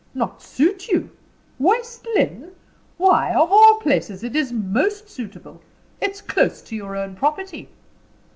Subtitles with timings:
[0.15, 1.11] "Not suit you?
[1.59, 2.53] West Lynne!
[2.97, 5.61] Why, of all places, it is most suitable.
[6.01, 7.69] It's close to your own property."